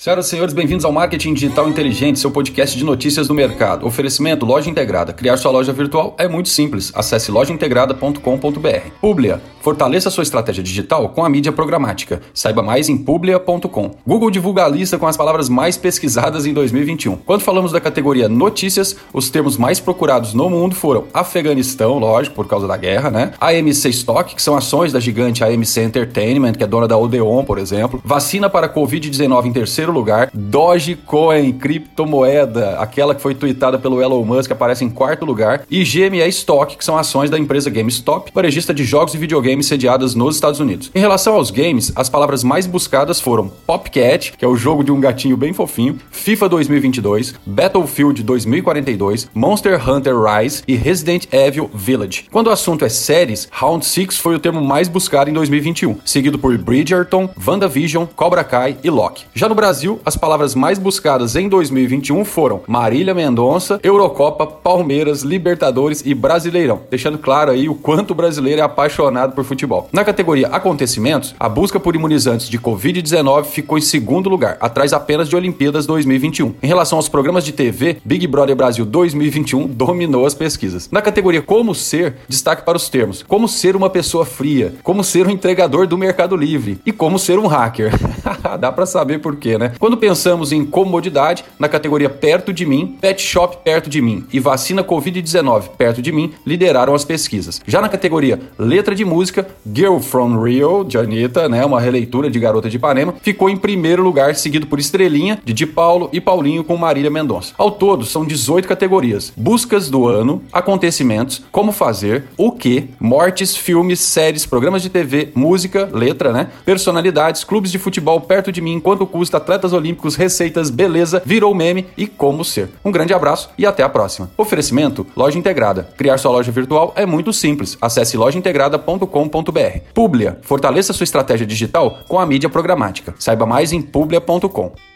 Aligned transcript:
Senhoras 0.00 0.28
e 0.28 0.30
senhores, 0.30 0.54
bem-vindos 0.54 0.86
ao 0.86 0.92
Marketing 0.92 1.34
Digital 1.34 1.68
Inteligente, 1.68 2.18
seu 2.18 2.30
podcast 2.30 2.74
de 2.74 2.82
notícias 2.82 3.28
do 3.28 3.34
mercado. 3.34 3.86
Oferecimento 3.86 4.46
Loja 4.46 4.70
Integrada. 4.70 5.12
Criar 5.12 5.36
sua 5.36 5.50
loja 5.50 5.74
virtual 5.74 6.16
é 6.18 6.26
muito 6.26 6.48
simples. 6.48 6.90
Acesse 6.94 7.30
lojaintegrada.com.br. 7.30 8.90
Publia. 8.98 9.42
Fortaleça 9.60 10.08
sua 10.10 10.22
estratégia 10.22 10.64
digital 10.64 11.10
com 11.10 11.22
a 11.22 11.28
mídia 11.28 11.52
programática. 11.52 12.22
Saiba 12.32 12.62
mais 12.62 12.88
em 12.88 12.96
publia.com. 12.96 13.90
Google 14.06 14.30
divulga 14.30 14.64
a 14.64 14.68
lista 14.68 14.98
com 14.98 15.06
as 15.06 15.18
palavras 15.18 15.50
mais 15.50 15.76
pesquisadas 15.76 16.46
em 16.46 16.54
2021. 16.54 17.16
Quando 17.16 17.42
falamos 17.42 17.70
da 17.70 17.80
categoria 17.80 18.26
notícias, 18.26 18.96
os 19.12 19.28
termos 19.28 19.58
mais 19.58 19.78
procurados 19.78 20.32
no 20.32 20.48
mundo 20.48 20.74
foram 20.74 21.04
Afeganistão, 21.12 21.98
lógico, 21.98 22.36
por 22.36 22.46
causa 22.48 22.66
da 22.66 22.76
guerra, 22.76 23.10
né? 23.10 23.32
AMC 23.38 23.90
Stock, 23.90 24.34
que 24.34 24.40
são 24.40 24.56
ações 24.56 24.92
da 24.92 25.00
gigante 25.00 25.44
AMC 25.44 25.80
Entertainment, 25.80 26.54
que 26.54 26.64
é 26.64 26.66
dona 26.66 26.88
da 26.88 26.96
Odeon, 26.96 27.44
por 27.44 27.58
exemplo. 27.58 28.00
Vacina 28.02 28.48
para 28.48 28.68
Covid-19 28.68 29.44
em 29.44 29.52
terceiro 29.52 29.92
lugar. 29.92 30.30
Dogecoin, 30.32 31.52
criptomoeda, 31.52 32.78
aquela 32.78 33.14
que 33.14 33.20
foi 33.20 33.34
tweetada 33.34 33.78
pelo 33.78 34.00
Elon 34.00 34.24
Musk, 34.24 34.52
aparece 34.52 34.84
em 34.84 34.88
quarto 34.88 35.26
lugar. 35.26 35.64
E 35.70 35.84
GME 35.84 36.26
Stock, 36.28 36.78
que 36.78 36.84
são 36.84 36.96
ações 36.96 37.28
da 37.28 37.38
empresa 37.38 37.68
GameStop, 37.68 38.30
varejista 38.34 38.72
de 38.72 38.84
jogos 38.84 39.14
e 39.14 39.18
videogames 39.18 39.49
sediadas 39.58 40.14
nos 40.14 40.36
Estados 40.36 40.60
Unidos. 40.60 40.90
Em 40.94 41.00
relação 41.00 41.34
aos 41.34 41.50
games, 41.50 41.92
as 41.96 42.08
palavras 42.08 42.44
mais 42.44 42.66
buscadas 42.66 43.20
foram 43.20 43.48
Popcat, 43.48 44.32
que 44.36 44.44
é 44.44 44.48
o 44.48 44.56
jogo 44.56 44.84
de 44.84 44.92
um 44.92 45.00
gatinho 45.00 45.36
bem 45.36 45.52
fofinho, 45.52 45.98
FIFA 46.10 46.48
2022, 46.48 47.34
Battlefield 47.44 48.22
2042, 48.22 49.28
Monster 49.34 49.88
Hunter 49.88 50.14
Rise 50.16 50.62
e 50.68 50.76
Resident 50.76 51.26
Evil 51.32 51.68
Village. 51.74 52.26
Quando 52.30 52.46
o 52.46 52.52
assunto 52.52 52.84
é 52.84 52.88
séries, 52.88 53.48
Round 53.50 53.84
6 53.84 54.18
foi 54.18 54.36
o 54.36 54.40
termo 54.40 54.60
mais 54.60 54.88
buscado 54.88 55.30
em 55.30 55.32
2021, 55.32 55.98
seguido 56.04 56.38
por 56.38 56.56
Bridgerton, 56.56 57.28
WandaVision, 57.44 58.06
Cobra 58.14 58.44
Kai 58.44 58.76
e 58.84 58.90
Loki. 58.90 59.24
Já 59.34 59.48
no 59.48 59.54
Brasil, 59.54 59.80
Brasil, 59.80 60.00
as 60.04 60.16
palavras 60.16 60.54
mais 60.54 60.78
buscadas 60.78 61.36
em 61.36 61.48
2021 61.48 62.24
foram 62.24 62.62
Marília 62.66 63.14
Mendonça, 63.14 63.80
Eurocopa, 63.82 64.46
Palmeiras, 64.46 65.22
Libertadores 65.22 66.02
e 66.04 66.12
Brasileirão, 66.12 66.82
deixando 66.90 67.16
claro 67.16 67.50
aí 67.50 67.68
o 67.68 67.74
quanto 67.74 68.10
o 68.10 68.14
brasileiro 68.14 68.60
é 68.60 68.64
apaixonado 68.64 69.32
por 69.32 69.39
futebol. 69.44 69.88
Na 69.92 70.04
categoria 70.04 70.48
acontecimentos, 70.48 71.34
a 71.38 71.48
busca 71.48 71.80
por 71.80 71.94
imunizantes 71.94 72.48
de 72.48 72.58
Covid-19 72.58 73.44
ficou 73.44 73.78
em 73.78 73.82
segundo 73.82 74.28
lugar, 74.28 74.56
atrás 74.60 74.92
apenas 74.92 75.28
de 75.28 75.36
Olimpíadas 75.36 75.86
2021. 75.86 76.54
Em 76.62 76.66
relação 76.66 76.98
aos 76.98 77.08
programas 77.08 77.44
de 77.44 77.52
TV, 77.52 77.98
Big 78.04 78.26
Brother 78.26 78.56
Brasil 78.56 78.84
2021 78.84 79.66
dominou 79.66 80.26
as 80.26 80.34
pesquisas. 80.34 80.88
Na 80.90 81.02
categoria 81.02 81.42
como 81.42 81.74
ser, 81.74 82.16
destaque 82.28 82.64
para 82.64 82.76
os 82.76 82.88
termos: 82.88 83.22
como 83.22 83.48
ser 83.48 83.76
uma 83.76 83.90
pessoa 83.90 84.24
fria, 84.24 84.74
como 84.82 85.04
ser 85.04 85.26
um 85.26 85.30
entregador 85.30 85.86
do 85.86 85.98
Mercado 85.98 86.36
Livre 86.36 86.80
e 86.84 86.92
como 86.92 87.18
ser 87.18 87.38
um 87.38 87.46
hacker. 87.46 87.92
Dá 88.56 88.72
para 88.72 88.86
saber 88.86 89.20
por 89.20 89.36
quê, 89.36 89.58
né? 89.58 89.72
Quando 89.78 89.96
pensamos 89.96 90.52
em 90.52 90.64
comodidade, 90.64 91.44
na 91.58 91.68
categoria 91.68 92.08
perto 92.08 92.52
de 92.52 92.66
mim, 92.66 92.96
pet 93.00 93.20
shop 93.22 93.58
perto 93.64 93.90
de 93.90 94.00
mim 94.00 94.24
e 94.32 94.40
vacina 94.40 94.82
Covid-19 94.82 95.70
perto 95.76 96.02
de 96.02 96.12
mim 96.12 96.32
lideraram 96.46 96.94
as 96.94 97.04
pesquisas. 97.04 97.60
Já 97.66 97.80
na 97.80 97.88
categoria 97.88 98.40
letra 98.58 98.94
de 98.94 99.04
música, 99.04 99.46
Girl 99.72 99.98
from 99.98 100.42
Rio, 100.42 100.84
de 100.84 100.98
Anitta, 100.98 101.48
né, 101.48 101.64
uma 101.64 101.80
releitura 101.80 102.30
de 102.30 102.38
Garota 102.38 102.68
de 102.68 102.76
Ipanema, 102.76 103.14
ficou 103.22 103.48
em 103.50 103.56
primeiro 103.56 104.02
lugar, 104.02 104.34
seguido 104.34 104.66
por 104.66 104.78
Estrelinha, 104.78 105.40
de 105.44 105.52
Di 105.52 105.66
Paulo 105.66 106.08
e 106.12 106.20
Paulinho 106.20 106.64
com 106.64 106.76
Marília 106.76 107.10
Mendonça. 107.10 107.54
Ao 107.58 107.70
todo, 107.70 108.04
são 108.04 108.24
18 108.24 108.66
categorias: 108.66 109.32
buscas 109.36 109.90
do 109.90 110.06
ano, 110.08 110.42
acontecimentos, 110.52 111.42
como 111.52 111.72
fazer, 111.72 112.24
o 112.36 112.52
que, 112.52 112.88
mortes, 112.98 113.56
filmes, 113.56 114.00
séries, 114.00 114.46
programas 114.46 114.82
de 114.82 114.88
TV, 114.88 115.30
música, 115.34 115.88
letra, 115.92 116.32
né, 116.32 116.48
personalidades, 116.64 117.44
clubes 117.44 117.70
de 117.70 117.78
futebol 117.78 118.20
perto 118.20 118.39
de 118.50 118.60
mim, 118.60 118.80
quanto 118.80 119.06
custa 119.06 119.36
atleta 119.36 119.60
atletas 119.60 119.72
olímpicos, 119.72 120.16
receitas, 120.16 120.70
beleza, 120.70 121.22
virou 121.24 121.54
meme 121.54 121.86
e 121.96 122.06
como 122.06 122.44
ser. 122.44 122.70
Um 122.84 122.90
grande 122.90 123.12
abraço 123.12 123.50
e 123.58 123.66
até 123.66 123.82
a 123.82 123.88
próxima. 123.88 124.30
Oferecimento: 124.36 125.06
Loja 125.14 125.38
Integrada. 125.38 125.88
Criar 125.96 126.18
sua 126.18 126.32
loja 126.32 126.50
virtual 126.50 126.92
é 126.96 127.04
muito 127.04 127.32
simples. 127.32 127.76
Acesse 127.80 128.16
lojaintegrada.com.br. 128.16 129.78
Publia. 129.94 130.38
Fortaleça 130.42 130.92
sua 130.92 131.04
estratégia 131.04 131.46
digital 131.46 132.00
com 132.08 132.18
a 132.18 132.26
mídia 132.26 132.48
programática. 132.48 133.14
Saiba 133.18 133.44
mais 133.44 133.72
em 133.72 133.82
publia.com. 133.82 134.89